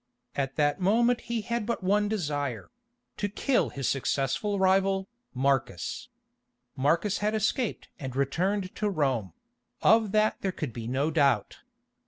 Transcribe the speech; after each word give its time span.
At 0.35 0.55
that 0.55 0.79
moment 0.79 1.21
he 1.21 1.41
had 1.41 1.67
but 1.67 1.83
one 1.83 2.09
desire—to 2.09 3.29
kill 3.29 3.69
his 3.69 3.87
successful 3.87 4.57
rival, 4.57 5.07
Marcus. 5.35 6.09
Marcus 6.75 7.19
had 7.19 7.35
escaped 7.35 7.87
and 7.99 8.15
returned 8.15 8.73
to 8.77 8.89
Rome; 8.89 9.33
of 9.83 10.11
that 10.11 10.37
there 10.41 10.51
could 10.51 10.73
be 10.73 10.87
no 10.87 11.11
doubt. 11.11 11.59